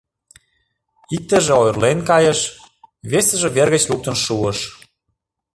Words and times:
Иктыже 1.15 1.53
ойырлен 1.61 1.99
кайыш, 2.09 2.39
весыже 3.11 3.49
вер 3.55 3.67
гыч 3.75 3.83
луктын 3.91 4.15
шуыш. 4.23 4.59